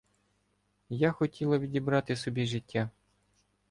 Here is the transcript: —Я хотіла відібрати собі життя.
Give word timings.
—Я 0.89 1.11
хотіла 1.11 1.57
відібрати 1.57 2.15
собі 2.15 2.45
життя. 2.45 2.89